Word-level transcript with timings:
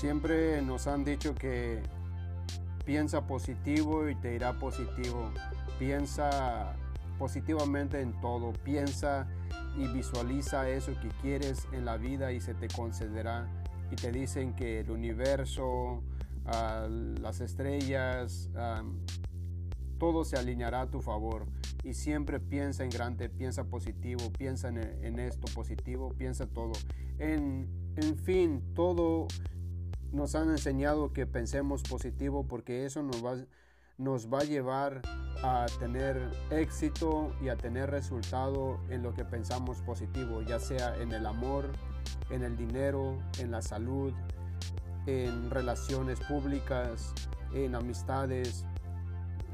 Siempre 0.00 0.62
nos 0.62 0.86
han 0.86 1.04
dicho 1.04 1.34
que 1.34 1.82
piensa 2.86 3.26
positivo 3.26 4.08
y 4.08 4.14
te 4.14 4.34
irá 4.34 4.58
positivo. 4.58 5.30
Piensa 5.78 6.74
positivamente 7.18 8.00
en 8.00 8.18
todo. 8.22 8.54
Piensa 8.64 9.28
y 9.76 9.86
visualiza 9.88 10.70
eso 10.70 10.92
que 11.02 11.08
quieres 11.20 11.68
en 11.72 11.84
la 11.84 11.98
vida 11.98 12.32
y 12.32 12.40
se 12.40 12.54
te 12.54 12.68
concederá. 12.68 13.46
Y 13.90 13.96
te 13.96 14.10
dicen 14.10 14.54
que 14.54 14.80
el 14.80 14.90
universo, 14.90 16.02
las 16.46 17.42
estrellas, 17.42 18.48
todo 19.98 20.24
se 20.24 20.38
alineará 20.38 20.80
a 20.80 20.90
tu 20.90 21.02
favor. 21.02 21.44
Y 21.84 21.92
siempre 21.92 22.40
piensa 22.40 22.84
en 22.84 22.88
grande, 22.88 23.28
piensa 23.28 23.64
positivo, 23.64 24.32
piensa 24.32 24.68
en, 24.68 25.18
esto 25.18 25.46
positivo, 25.54 26.14
piensa 26.16 26.46
todo. 26.46 26.72
En, 27.18 27.68
en 27.96 28.16
fin, 28.16 28.62
todo 28.72 29.28
nos 30.12 30.34
han 30.34 30.50
enseñado 30.50 31.12
que 31.12 31.26
pensemos 31.26 31.82
positivo 31.82 32.46
porque 32.46 32.84
eso 32.84 33.02
nos 33.02 33.24
va, 33.24 33.36
nos 33.98 34.32
va 34.32 34.40
a 34.40 34.44
llevar 34.44 35.02
a 35.42 35.66
tener 35.78 36.30
éxito 36.50 37.32
y 37.42 37.48
a 37.48 37.56
tener 37.56 37.90
resultado 37.90 38.80
en 38.90 39.02
lo 39.02 39.14
que 39.14 39.24
pensamos 39.24 39.80
positivo, 39.82 40.42
ya 40.42 40.58
sea 40.58 40.96
en 40.96 41.12
el 41.12 41.26
amor, 41.26 41.70
en 42.30 42.42
el 42.42 42.56
dinero, 42.56 43.18
en 43.38 43.50
la 43.50 43.62
salud, 43.62 44.12
en 45.06 45.50
relaciones 45.50 46.20
públicas, 46.20 47.14
en 47.54 47.74
amistades, 47.74 48.64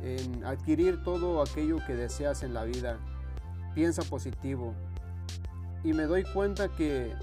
en 0.03 0.45
adquirir 0.45 1.03
todo 1.03 1.43
aquello 1.43 1.79
que 1.87 1.95
deseas 1.95 2.43
en 2.43 2.55
la 2.55 2.65
vida. 2.65 2.99
Piensa 3.75 4.03
positivo. 4.03 4.75
Y 5.85 5.93
me 5.93 6.05
doy 6.05 6.25
cuenta 6.25 6.69
que 6.69 7.15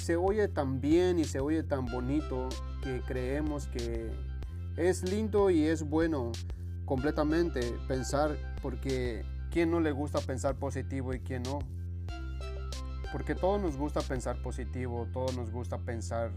se 0.00 0.16
oye 0.16 0.48
tan 0.48 0.80
bien 0.80 1.18
y 1.18 1.24
se 1.24 1.40
oye 1.40 1.62
tan 1.62 1.84
bonito 1.86 2.48
que 2.82 3.02
creemos 3.02 3.66
que 3.66 4.10
es 4.76 5.02
lindo 5.02 5.50
y 5.50 5.66
es 5.66 5.82
bueno 5.82 6.32
completamente 6.86 7.60
pensar 7.86 8.36
porque 8.62 9.24
¿quién 9.50 9.70
no 9.70 9.78
le 9.78 9.92
gusta 9.92 10.20
pensar 10.20 10.56
positivo 10.56 11.12
y 11.12 11.20
quién 11.20 11.42
no? 11.42 11.58
Porque 13.12 13.34
todos 13.34 13.60
nos 13.60 13.76
gusta 13.76 14.00
pensar 14.00 14.40
positivo, 14.40 15.06
todos 15.12 15.36
nos 15.36 15.50
gusta 15.50 15.78
pensar 15.78 16.30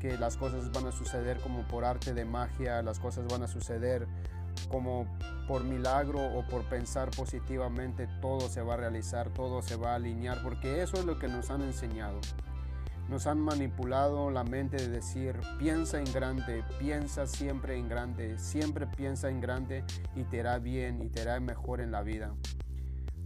que 0.00 0.18
las 0.18 0.36
cosas 0.36 0.72
van 0.72 0.86
a 0.86 0.92
suceder 0.92 1.38
como 1.40 1.62
por 1.68 1.84
arte 1.84 2.12
de 2.12 2.24
magia, 2.24 2.82
las 2.82 2.98
cosas 2.98 3.26
van 3.28 3.44
a 3.44 3.48
suceder 3.48 4.08
como 4.68 5.06
por 5.46 5.62
milagro 5.62 6.20
o 6.24 6.44
por 6.48 6.64
pensar 6.64 7.10
positivamente, 7.10 8.08
todo 8.20 8.48
se 8.48 8.62
va 8.62 8.74
a 8.74 8.76
realizar, 8.78 9.28
todo 9.30 9.62
se 9.62 9.76
va 9.76 9.92
a 9.92 9.94
alinear, 9.96 10.42
porque 10.42 10.82
eso 10.82 10.96
es 10.96 11.04
lo 11.04 11.18
que 11.18 11.28
nos 11.28 11.50
han 11.50 11.62
enseñado. 11.62 12.20
Nos 13.10 13.26
han 13.26 13.40
manipulado 13.40 14.30
la 14.30 14.44
mente 14.44 14.76
de 14.76 14.86
decir, 14.86 15.34
piensa 15.58 15.98
en 15.98 16.04
grande, 16.12 16.62
piensa 16.78 17.26
siempre 17.26 17.76
en 17.76 17.88
grande, 17.88 18.38
siempre 18.38 18.86
piensa 18.86 19.28
en 19.28 19.40
grande 19.40 19.82
y 20.14 20.22
te 20.22 20.38
hará 20.38 20.60
bien 20.60 21.02
y 21.02 21.08
te 21.08 21.22
hará 21.22 21.40
mejor 21.40 21.80
en 21.80 21.90
la 21.90 22.02
vida. 22.02 22.36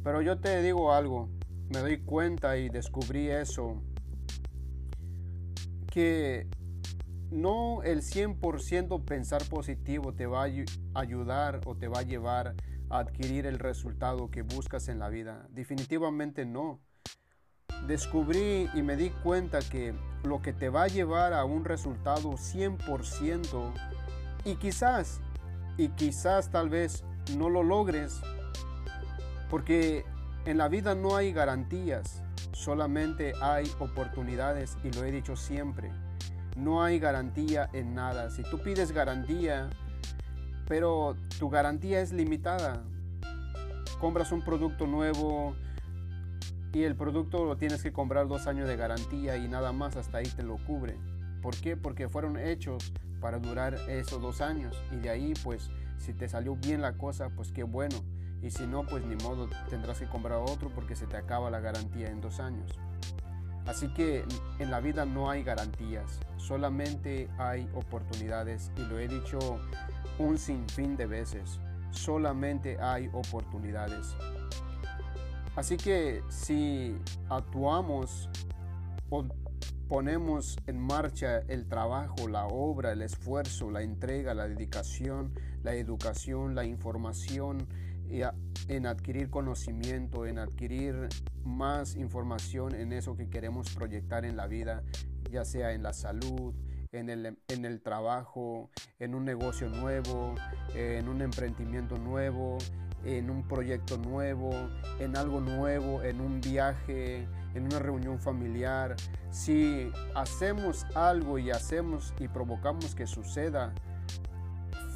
Pero 0.03 0.23
yo 0.23 0.41
te 0.41 0.63
digo 0.63 0.95
algo, 0.95 1.29
me 1.69 1.81
doy 1.81 1.99
cuenta 1.99 2.57
y 2.57 2.71
descubrí 2.71 3.29
eso, 3.29 3.83
que 5.93 6.49
no 7.31 7.83
el 7.83 8.01
100% 8.01 9.05
pensar 9.05 9.45
positivo 9.51 10.15
te 10.15 10.25
va 10.25 10.45
a 10.45 10.51
ayudar 10.95 11.61
o 11.67 11.77
te 11.77 11.89
va 11.89 11.99
a 11.99 12.05
llevar 12.05 12.55
a 12.89 13.01
adquirir 13.01 13.45
el 13.45 13.59
resultado 13.59 14.31
que 14.31 14.41
buscas 14.41 14.89
en 14.89 14.99
la 14.99 15.11
vida. 15.11 15.47
Definitivamente 15.51 16.47
no 16.47 16.81
descubrí 17.87 18.69
y 18.75 18.83
me 18.83 18.97
di 18.97 19.11
cuenta 19.11 19.61
que 19.61 19.95
lo 20.23 20.41
que 20.41 20.53
te 20.53 20.69
va 20.69 20.85
a 20.85 20.89
llevar 20.89 21.33
a 21.33 21.45
un 21.45 21.65
resultado 21.65 22.33
100% 22.33 23.73
y 24.45 24.57
quizás, 24.57 25.21
y 25.77 25.89
quizás 25.89 26.51
tal 26.51 26.69
vez 26.69 27.05
no 27.37 27.51
lo 27.51 27.63
logres, 27.63 28.21
porque 29.51 30.05
en 30.47 30.59
la 30.59 30.69
vida 30.69 30.95
no 30.95 31.17
hay 31.17 31.33
garantías, 31.33 32.23
solamente 32.53 33.33
hay 33.41 33.71
oportunidades 33.79 34.77
y 34.83 34.91
lo 34.93 35.05
he 35.05 35.13
dicho 35.13 35.37
siempre. 35.37 35.91
No 36.57 36.85
hay 36.85 36.99
garantía 36.99 37.69
en 37.73 37.95
nada. 37.95 38.31
Si 38.31 38.43
tú 38.45 38.63
pides 38.63 38.93
garantía, 38.93 39.71
pero 40.67 41.17
tu 41.39 41.51
garantía 41.51 42.01
es 42.01 42.13
limitada, 42.13 42.85
compras 44.01 44.33
un 44.33 44.43
producto 44.43 44.87
nuevo, 44.87 45.57
y 46.75 46.83
el 46.83 46.97
producto 46.97 47.45
lo 47.45 47.57
tienes 47.57 47.83
que 47.83 47.93
comprar 47.93 48.27
dos 48.27 48.49
años 48.49 48.67
de 48.67 48.77
garantía 48.77 49.37
y 49.37 49.47
nada 49.47 49.73
más 49.73 49.97
hasta 49.97 50.19
ahí 50.19 50.27
te 50.27 50.43
lo 50.43 50.57
cubre. 50.57 50.97
¿Por 51.41 51.57
qué? 51.57 51.77
Porque 51.77 52.09
fueron 52.09 52.37
hechos 52.37 52.93
para 53.21 53.39
durar 53.39 53.75
esos 53.89 54.21
dos 54.21 54.41
años 54.41 54.83
y 54.91 54.97
de 54.97 55.11
ahí 55.11 55.35
pues 55.45 55.71
si 55.99 56.13
te 56.13 56.29
salió 56.29 56.57
bien 56.57 56.83
la 56.83 56.99
cosa 56.99 57.31
pues 57.31 57.53
qué 57.53 57.63
bueno 57.63 57.97
y 58.43 58.51
si 58.51 58.67
no 58.67 58.85
pues 58.85 59.05
ni 59.07 59.15
modo 59.17 59.49
tendrás 59.71 60.01
que 60.01 60.07
comprar 60.07 60.41
otro 60.41 60.69
porque 60.75 60.97
se 60.97 61.07
te 61.07 61.17
acaba 61.17 61.49
la 61.49 61.61
garantía 61.61 62.09
en 62.11 62.21
dos 62.21 62.41
años. 62.41 62.77
Así 63.67 63.89
que 63.95 64.25
en 64.59 64.71
la 64.71 64.81
vida 64.81 65.07
no 65.07 65.31
hay 65.31 65.45
garantías, 65.45 66.19
solamente 66.39 67.31
hay 67.39 67.69
oportunidades 67.75 68.73
y 68.77 68.81
lo 68.81 68.99
he 68.99 69.07
dicho 69.07 69.39
un 70.19 70.39
sinfín 70.39 70.97
de 70.97 71.07
veces, 71.07 71.61
solamente 71.91 72.79
hay 72.81 73.09
oportunidades. 73.13 74.17
Así 75.57 75.77
que 75.77 76.23
si 76.29 76.97
actuamos 77.29 78.29
o 79.11 79.25
ponemos 79.89 80.57
en 80.67 80.81
marcha 80.81 81.39
el 81.49 81.69
trabajo, 81.69 82.27
la 82.29 82.47
obra, 82.47 82.93
el 82.93 83.03
esfuerzo, 83.03 83.71
la 83.71 83.83
entrega, 83.83 84.35
la 84.35 84.49
dedicación, 84.49 85.33
la 85.63 85.75
educación, 85.75 86.55
la 86.55 86.65
información, 86.65 87.69
en 88.69 88.87
adquirir 88.87 89.31
conocimiento, 89.31 90.27
en 90.27 90.39
adquirir 90.39 91.09
más 91.45 91.97
información 91.97 92.75
en 92.75 92.93
eso 92.93 93.17
que 93.17 93.29
queremos 93.29 93.71
proyectar 93.71 94.25
en 94.25 94.37
la 94.37 94.47
vida, 94.47 94.83
ya 95.31 95.45
sea 95.45 95.73
en 95.73 95.83
la 95.83 95.93
salud, 95.93 96.55
en 96.93 97.11
el, 97.11 97.39
en 97.49 97.65
el 97.65 97.81
trabajo, 97.81 98.71
en 98.99 99.15
un 99.15 99.25
negocio 99.25 99.69
nuevo, 99.69 100.35
en 100.75 101.09
un 101.09 101.23
emprendimiento 101.23 101.99
nuevo, 101.99 102.59
en 103.05 103.31
un 103.31 103.43
proyecto 103.47 103.99
nuevo, 103.99 104.53
en 104.99 105.17
algo 105.17 105.41
nuevo, 105.41 106.03
en 106.03 106.21
un 106.21 106.41
viaje, 106.41 107.27
en 107.55 107.65
una 107.65 107.79
reunión 107.79 108.19
familiar. 108.19 108.97
Si 109.31 109.91
hacemos 110.15 110.85
algo 110.95 111.39
y 111.39 111.51
hacemos 111.51 112.15
y 112.19 112.29
provocamos 112.29 112.95
que 112.95 113.07
suceda 113.07 113.73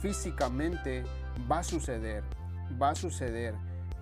físicamente, 0.00 1.04
va 1.50 1.60
a 1.60 1.64
suceder, 1.64 2.22
va 2.80 2.90
a 2.90 2.94
suceder. 2.94 3.54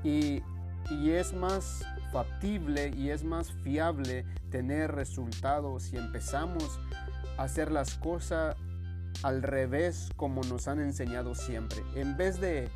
Y, 0.05 0.43
y 0.91 1.11
es 1.11 1.33
más 1.33 1.85
factible 2.13 2.93
y 2.97 3.11
es 3.11 3.25
más 3.25 3.53
fiable 3.65 4.25
tener 4.51 4.93
resultados 4.93 5.85
si 5.85 5.97
empezamos 5.97 6.79
a 7.37 7.43
hacer 7.43 7.73
las 7.73 7.95
cosas 7.97 8.57
al 9.23 9.43
revés 9.43 10.11
como 10.17 10.43
nos 10.43 10.69
han 10.69 10.81
enseñado 10.81 11.35
siempre. 11.35 11.79
En 11.95 12.17
vez 12.17 12.41
de 12.41 12.69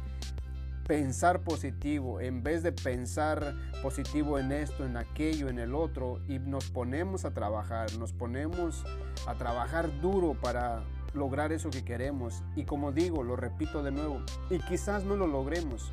pensar 0.91 1.43
positivo, 1.43 2.21
en 2.21 2.43
vez 2.43 2.65
de 2.65 2.73
pensar 2.73 3.55
positivo 3.81 4.41
en 4.41 4.51
esto, 4.51 4.85
en 4.85 4.97
aquello, 4.97 5.49
en 5.49 5.61
el 5.61 5.73
otro, 5.73 6.19
y 6.27 6.41
nos 6.41 6.69
ponemos 6.69 7.25
a 7.25 7.31
trabajar, 7.31 7.97
nos 7.97 8.13
ponemos 8.13 8.85
a 9.29 9.35
trabajar 9.35 10.01
duro 10.01 10.35
para 10.35 10.83
lograr 11.15 11.53
eso 11.53 11.71
que 11.71 11.85
queremos. 11.85 12.43
Y 12.57 12.65
como 12.65 12.91
digo, 12.91 13.23
lo 13.23 13.37
repito 13.37 13.85
de 13.85 13.93
nuevo, 13.93 14.21
y 14.51 14.59
quizás 14.59 15.05
no 15.05 15.15
lo 15.15 15.29
logremos, 15.29 15.93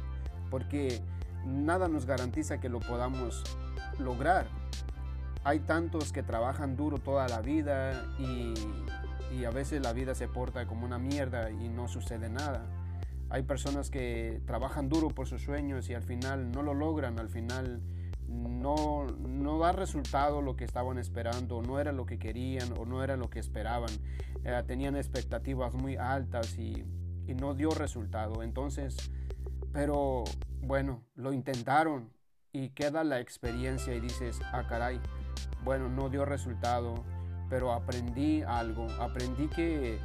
porque 0.49 0.99
nada 1.45 1.87
nos 1.87 2.07
garantiza 2.07 2.59
que 2.59 2.67
lo 2.67 2.79
podamos 2.79 3.43
lograr. 3.99 4.47
Hay 5.43 5.59
tantos 5.59 6.11
que 6.11 6.23
trabajan 6.23 6.75
duro 6.75 6.97
toda 6.97 7.27
la 7.27 7.41
vida 7.41 8.03
y, 8.17 8.55
y 9.37 9.45
a 9.45 9.51
veces 9.51 9.79
la 9.79 9.93
vida 9.93 10.15
se 10.15 10.27
porta 10.27 10.65
como 10.65 10.87
una 10.87 10.97
mierda 10.97 11.51
y 11.51 11.69
no 11.69 11.87
sucede 11.87 12.29
nada. 12.29 12.65
Hay 13.29 13.43
personas 13.43 13.89
que 13.89 14.41
trabajan 14.45 14.89
duro 14.89 15.09
por 15.09 15.27
sus 15.27 15.41
sueños 15.41 15.89
y 15.89 15.93
al 15.93 16.03
final 16.03 16.51
no 16.51 16.61
lo 16.61 16.73
logran, 16.73 17.19
al 17.19 17.29
final 17.29 17.81
no, 18.27 19.05
no 19.05 19.59
da 19.59 19.71
resultado 19.71 20.41
lo 20.41 20.55
que 20.55 20.63
estaban 20.63 20.97
esperando, 20.97 21.61
no 21.61 21.79
era 21.79 21.91
lo 21.91 22.05
que 22.05 22.19
querían 22.19 22.73
o 22.77 22.85
no 22.85 23.03
era 23.03 23.17
lo 23.17 23.29
que 23.29 23.39
esperaban. 23.39 23.91
Eh, 24.43 24.63
tenían 24.65 24.95
expectativas 24.95 25.73
muy 25.73 25.97
altas 25.97 26.57
y, 26.57 26.85
y 27.27 27.33
no 27.35 27.53
dio 27.53 27.71
resultado. 27.71 28.43
Entonces, 28.43 28.95
pero 29.73 30.23
bueno, 30.61 31.03
lo 31.15 31.33
intentaron 31.33 32.09
y 32.51 32.69
queda 32.69 33.03
la 33.03 33.19
experiencia 33.19 33.93
y 33.93 33.99
dices, 33.99 34.39
ah 34.51 34.65
caray, 34.67 34.99
bueno, 35.63 35.89
no 35.89 36.09
dio 36.09 36.25
resultado, 36.25 36.95
pero 37.49 37.73
aprendí 37.73 38.41
algo, 38.41 38.87
aprendí 38.99 39.47
que 39.47 39.99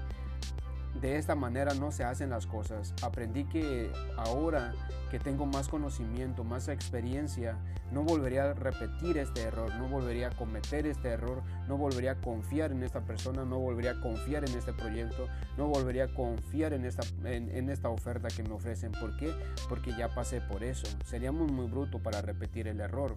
de 1.01 1.17
esta 1.17 1.35
manera 1.35 1.75
no 1.75 1.91
se 1.91 2.05
hacen 2.05 2.31
las 2.31 2.47
cosas. 2.47 2.95
Aprendí 3.03 3.45
que 3.45 3.91
ahora 4.17 4.75
que 5.11 5.19
tengo 5.19 5.47
más 5.47 5.69
conocimiento, 5.69 6.45
más 6.45 6.69
experiencia, 6.69 7.59
no 7.91 8.03
volvería 8.03 8.45
a 8.45 8.55
repetir 8.55 9.19
este 9.19 9.43
error, 9.43 9.75
no 9.77 9.89
volvería 9.89 10.29
a 10.29 10.31
cometer 10.31 10.87
este 10.87 11.09
error, 11.09 11.43
no 11.69 11.77
volvería 11.77 12.13
a 12.13 12.21
confiar 12.21 12.73
en 12.73 12.83
esta 12.83 13.03
persona, 13.03 13.45
no 13.45 13.59
volvería 13.59 13.93
a 13.93 14.01
confiar 14.01 14.49
en 14.49 14.57
este 14.57 14.73
proyecto, 14.73 15.29
no 15.59 15.67
volvería 15.67 16.05
a 16.05 16.15
confiar 16.15 16.73
en 16.73 16.85
esta, 16.85 17.03
en, 17.25 17.69
esta 17.69 17.89
oferta 17.91 18.29
que 18.29 18.43
me 18.43 18.53
ofrecen. 18.53 18.93
¿Por 18.93 19.17
qué? 19.17 19.35
Porque 19.69 19.93
ya 19.93 20.09
pasé 20.15 20.41
por 20.41 20.63
eso. 20.65 20.87
Seríamos 21.05 21.51
muy 21.51 21.67
bruto 21.67 21.99
para 21.99 22.23
repetir 22.23 22.69
el 22.69 22.81
error. 22.81 23.17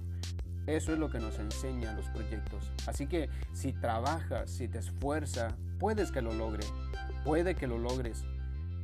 Eso 0.68 0.92
es 0.92 1.00
lo 1.00 1.10
que 1.10 1.20
nos 1.20 1.38
enseñan 1.38 1.96
los 1.96 2.10
proyectos. 2.10 2.72
Así 2.88 3.06
que 3.06 3.30
si 3.54 3.72
trabajas, 3.72 4.50
si 4.50 4.68
te 4.68 4.80
esfuerzas, 4.80 5.54
puedes 5.80 6.12
que 6.12 6.22
lo 6.22 6.34
logres. 6.34 6.74
Puede 7.26 7.56
que 7.56 7.68
lo 7.68 7.78
logres. 7.78 8.24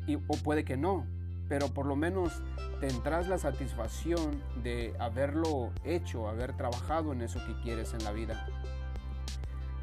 Y, 0.05 0.15
o 0.15 0.35
puede 0.43 0.65
que 0.65 0.75
no 0.75 1.05
pero 1.51 1.67
por 1.67 1.85
lo 1.85 1.97
menos 1.97 2.41
tendrás 2.79 3.27
la 3.27 3.38
satisfacción 3.38 4.41
de 4.63 4.95
haberlo 4.99 5.73
hecho, 5.83 6.29
haber 6.29 6.55
trabajado 6.55 7.11
en 7.11 7.21
eso 7.21 7.45
que 7.45 7.61
quieres 7.61 7.93
en 7.93 8.05
la 8.05 8.13
vida. 8.13 8.47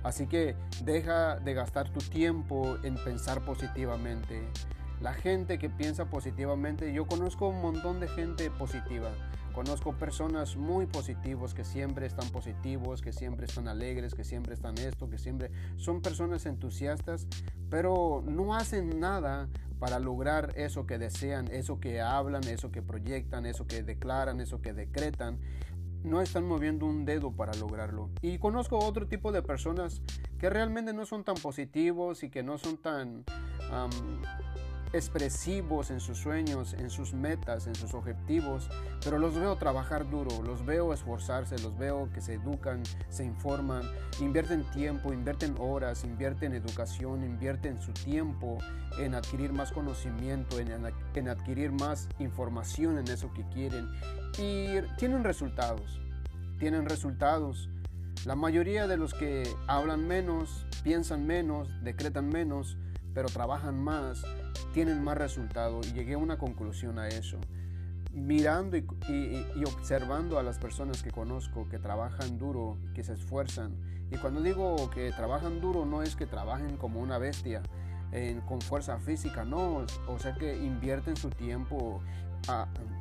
Así 0.02 0.26
que 0.26 0.56
deja 0.82 1.36
de 1.36 1.52
gastar 1.52 1.90
tu 1.90 2.00
tiempo 2.00 2.78
en 2.84 2.94
pensar 2.94 3.44
positivamente. 3.44 4.48
La 5.02 5.12
gente 5.12 5.58
que 5.58 5.68
piensa 5.68 6.06
positivamente, 6.06 6.90
yo 6.94 7.06
conozco 7.06 7.48
un 7.48 7.60
montón 7.60 8.00
de 8.00 8.08
gente 8.08 8.50
positiva. 8.50 9.10
Conozco 9.58 9.92
personas 9.92 10.54
muy 10.56 10.86
positivos 10.86 11.52
que 11.52 11.64
siempre 11.64 12.06
están 12.06 12.28
positivos, 12.28 13.02
que 13.02 13.12
siempre 13.12 13.46
están 13.46 13.66
alegres, 13.66 14.14
que 14.14 14.22
siempre 14.22 14.54
están 14.54 14.78
esto, 14.78 15.10
que 15.10 15.18
siempre 15.18 15.50
son 15.74 16.00
personas 16.00 16.46
entusiastas, 16.46 17.26
pero 17.68 18.22
no 18.24 18.54
hacen 18.54 19.00
nada 19.00 19.48
para 19.80 19.98
lograr 19.98 20.52
eso 20.54 20.86
que 20.86 20.96
desean, 20.96 21.48
eso 21.50 21.80
que 21.80 22.00
hablan, 22.00 22.44
eso 22.44 22.70
que 22.70 22.82
proyectan, 22.82 23.46
eso 23.46 23.66
que 23.66 23.82
declaran, 23.82 24.40
eso 24.40 24.62
que 24.62 24.72
decretan. 24.72 25.40
No 26.04 26.20
están 26.20 26.44
moviendo 26.44 26.86
un 26.86 27.04
dedo 27.04 27.32
para 27.32 27.52
lograrlo. 27.54 28.10
Y 28.22 28.38
conozco 28.38 28.78
otro 28.78 29.08
tipo 29.08 29.32
de 29.32 29.42
personas 29.42 30.02
que 30.38 30.50
realmente 30.50 30.92
no 30.92 31.04
son 31.04 31.24
tan 31.24 31.34
positivos 31.34 32.22
y 32.22 32.30
que 32.30 32.44
no 32.44 32.58
son 32.58 32.76
tan 32.76 33.24
expresivos 34.92 35.90
en 35.90 36.00
sus 36.00 36.18
sueños, 36.18 36.74
en 36.74 36.90
sus 36.90 37.12
metas, 37.12 37.66
en 37.66 37.74
sus 37.74 37.94
objetivos, 37.94 38.70
pero 39.04 39.18
los 39.18 39.34
veo 39.34 39.56
trabajar 39.56 40.08
duro, 40.08 40.42
los 40.42 40.64
veo 40.64 40.92
esforzarse, 40.92 41.58
los 41.58 41.76
veo 41.76 42.08
que 42.12 42.20
se 42.20 42.34
educan, 42.34 42.82
se 43.08 43.24
informan, 43.24 43.82
invierten 44.20 44.64
tiempo, 44.70 45.12
invierten 45.12 45.56
horas, 45.58 46.04
invierten 46.04 46.54
educación, 46.54 47.22
invierten 47.24 47.80
su 47.80 47.92
tiempo 47.92 48.58
en 48.98 49.14
adquirir 49.14 49.52
más 49.52 49.72
conocimiento, 49.72 50.58
en, 50.58 51.28
adquirir 51.28 51.72
más 51.72 52.08
información 52.18 52.98
en 52.98 53.08
eso 53.08 53.32
que 53.32 53.46
quieren 53.48 53.88
y 54.38 54.80
tienen 54.96 55.24
resultados, 55.24 56.00
tienen 56.58 56.86
resultados. 56.86 57.68
La 58.24 58.34
mayoría 58.34 58.88
de 58.88 58.96
los 58.96 59.14
que 59.14 59.48
hablan 59.68 60.06
menos, 60.06 60.66
piensan 60.82 61.26
menos, 61.26 61.68
decretan 61.82 62.28
menos, 62.28 62.76
pero 63.14 63.28
trabajan 63.28 63.82
más, 63.82 64.24
tienen 64.72 65.02
más 65.02 65.16
resultado 65.16 65.80
y 65.82 65.92
llegué 65.92 66.14
a 66.14 66.18
una 66.18 66.38
conclusión 66.38 66.98
a 66.98 67.08
eso. 67.08 67.38
Mirando 68.12 68.76
y, 68.76 69.64
observando 69.64 70.38
a 70.38 70.42
las 70.42 70.58
personas 70.58 71.02
que 71.02 71.10
conozco 71.10 71.68
que 71.68 71.78
trabajan 71.78 72.38
duro, 72.38 72.78
que 72.94 73.04
se 73.04 73.12
esfuerzan. 73.12 73.76
Y 74.10 74.16
cuando 74.16 74.40
digo 74.40 74.90
que 74.90 75.12
trabajan 75.12 75.60
duro 75.60 75.84
no 75.84 76.02
es 76.02 76.16
que 76.16 76.26
trabajen 76.26 76.76
como 76.76 77.00
una 77.00 77.18
bestia, 77.18 77.62
con 78.46 78.60
fuerza 78.62 78.98
física, 78.98 79.44
no, 79.44 79.84
o 80.06 80.18
sea 80.18 80.34
que 80.34 80.56
invierten 80.56 81.16
su 81.16 81.28
tiempo 81.28 82.00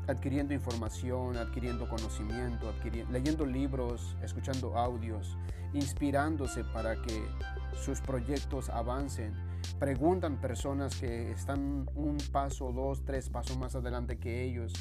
adquiriendo 0.07 0.53
información, 0.53 1.37
adquiriendo 1.37 1.87
conocimiento, 1.87 2.73
leyendo 3.09 3.45
libros, 3.45 4.17
escuchando 4.21 4.77
audios, 4.77 5.37
inspirándose 5.73 6.63
para 6.65 7.01
que 7.01 7.25
sus 7.81 8.01
proyectos 8.01 8.69
avancen 8.69 9.33
preguntan 9.79 10.39
personas 10.41 10.95
que 10.99 11.31
están 11.31 11.89
un 11.95 12.17
paso, 12.31 12.71
dos, 12.71 13.03
tres 13.05 13.29
pasos 13.29 13.57
más 13.57 13.75
adelante 13.75 14.17
que 14.17 14.43
ellos 14.43 14.73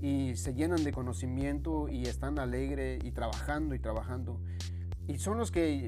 y 0.00 0.34
se 0.36 0.54
llenan 0.54 0.82
de 0.84 0.92
conocimiento 0.92 1.88
y 1.88 2.02
están 2.02 2.38
alegres 2.38 3.02
y 3.04 3.12
trabajando 3.12 3.74
y 3.74 3.78
trabajando. 3.78 4.40
Y 5.06 5.18
son 5.18 5.38
los 5.38 5.50
que 5.50 5.86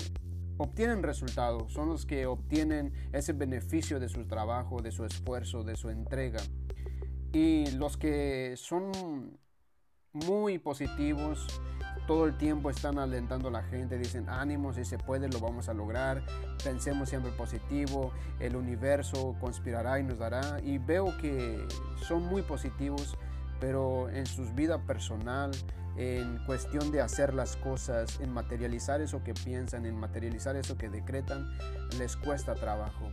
obtienen 0.56 1.02
resultados, 1.02 1.72
son 1.72 1.88
los 1.88 2.06
que 2.06 2.26
obtienen 2.26 2.92
ese 3.12 3.32
beneficio 3.32 3.98
de 3.98 4.08
su 4.08 4.26
trabajo, 4.26 4.80
de 4.82 4.92
su 4.92 5.04
esfuerzo, 5.04 5.64
de 5.64 5.76
su 5.76 5.90
entrega. 5.90 6.40
Y 7.32 7.70
los 7.72 7.96
que 7.96 8.54
son 8.56 9.36
muy 10.12 10.58
positivos, 10.58 11.46
todo 12.06 12.26
el 12.26 12.36
tiempo 12.36 12.70
están 12.70 12.98
alentando 12.98 13.48
a 13.48 13.50
la 13.50 13.62
gente, 13.62 13.98
dicen 13.98 14.28
ánimo, 14.28 14.72
si 14.72 14.84
se 14.84 14.98
puede 14.98 15.28
lo 15.28 15.40
vamos 15.40 15.68
a 15.68 15.74
lograr, 15.74 16.22
pensemos 16.62 17.08
siempre 17.08 17.32
positivo, 17.32 18.12
el 18.40 18.56
universo 18.56 19.36
conspirará 19.40 19.98
y 19.98 20.02
nos 20.02 20.18
dará. 20.18 20.60
Y 20.62 20.78
veo 20.78 21.16
que 21.18 21.66
son 22.06 22.26
muy 22.26 22.42
positivos, 22.42 23.16
pero 23.60 24.08
en 24.10 24.26
su 24.26 24.44
vida 24.54 24.78
personal, 24.78 25.50
en 25.96 26.38
cuestión 26.46 26.90
de 26.90 27.00
hacer 27.00 27.34
las 27.34 27.56
cosas, 27.56 28.20
en 28.20 28.32
materializar 28.32 29.00
eso 29.00 29.22
que 29.22 29.32
piensan, 29.32 29.86
en 29.86 29.96
materializar 29.96 30.56
eso 30.56 30.76
que 30.76 30.88
decretan, 30.88 31.46
les 31.98 32.16
cuesta 32.16 32.54
trabajo. 32.54 33.10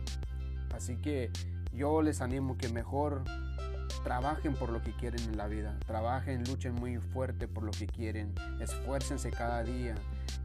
Así 0.74 0.96
que 0.96 1.30
yo 1.72 2.02
les 2.02 2.20
animo 2.20 2.58
que 2.58 2.68
mejor 2.68 3.22
trabajen 4.04 4.54
por 4.54 4.70
lo 4.70 4.82
que 4.82 4.92
quieren 4.92 5.22
en 5.24 5.36
la 5.36 5.46
vida, 5.46 5.78
trabajen, 5.86 6.44
luchen 6.44 6.74
muy 6.74 6.98
fuerte 6.98 7.48
por 7.48 7.62
lo 7.62 7.70
que 7.70 7.86
quieren, 7.86 8.34
esfuércense 8.60 9.30
cada 9.30 9.62
día 9.62 9.94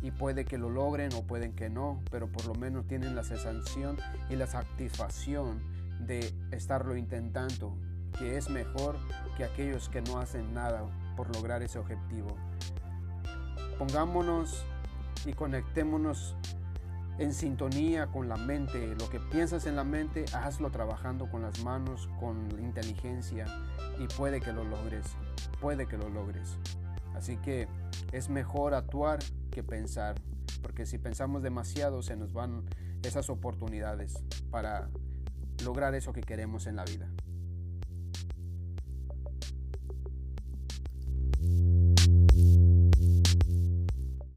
y 0.02 0.12
puede 0.12 0.46
que 0.46 0.58
lo 0.58 0.70
logren 0.70 1.14
o 1.14 1.24
pueden 1.24 1.54
que 1.54 1.70
no, 1.70 2.02
pero 2.12 2.28
por 2.32 2.46
lo 2.46 2.56
menos 2.56 2.88
tienen 2.88 3.16
la 3.16 3.24
sensación 3.24 3.98
y 4.30 4.36
la 4.36 4.48
satisfacción 4.48 5.60
de 6.00 6.34
estarlo 6.52 6.96
intentando, 6.96 7.76
que 8.18 8.38
es 8.38 8.50
mejor 8.50 8.98
que 9.36 9.44
aquellos 9.44 9.90
que 9.90 10.02
no 10.02 10.20
hacen 10.20 10.54
nada 10.54 10.84
por 11.16 11.34
lograr 11.36 11.64
ese 11.64 11.80
objetivo. 11.80 12.36
Pongámonos 13.78 14.66
y 15.26 15.34
conectémonos 15.34 16.36
en 17.19 17.34
sintonía 17.34 18.08
con 18.08 18.30
la 18.30 18.38
mente. 18.38 18.96
Lo 19.00 19.10
que 19.10 19.19
piensas 19.19 19.66
en 19.66 19.75
la 19.75 19.84
mente, 19.84 20.25
hazlo 20.34 20.69
trabajando 20.69 21.30
con 21.30 21.42
las 21.42 21.64
manos, 21.64 22.10
con 22.19 22.50
inteligencia 22.60 23.46
y 24.00 24.08
puede 24.08 24.42
que 24.42 24.54
lo 24.54 24.64
logres. 24.64 25.06
Puede 25.60 25.88
que 25.88 25.98
lo 25.98 26.10
logres. 26.10 26.58
Así 27.16 27.38
que 27.38 27.68
es 28.12 28.30
mejor 28.30 28.74
actuar 28.74 29.19
que 29.52 29.64
pensar, 29.64 30.22
porque 30.62 30.86
si 30.86 30.98
pensamos 30.98 31.41
demasiado 31.41 32.03
se 32.03 32.15
nos 32.15 32.34
van 32.34 32.65
esas 33.03 33.30
oportunidades 33.30 34.24
para 34.51 34.89
lograr 35.63 35.96
eso 35.96 36.13
que 36.13 36.22
queremos 36.22 36.68
en 36.68 36.75
la 36.75 36.86
vida. 36.86 37.10